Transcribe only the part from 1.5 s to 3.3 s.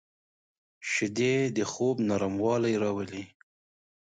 د خوب نرموالی راولي